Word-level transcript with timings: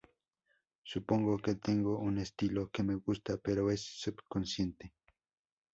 Supongo 0.83 1.37
que 1.37 1.53
tengo 1.67 1.99
un 1.99 2.17
estilo 2.17 2.71
que 2.71 2.81
me 2.81 2.95
gusta, 2.95 3.37
pero 3.37 3.69
es 3.69 3.81
subconsciente. 3.81 4.95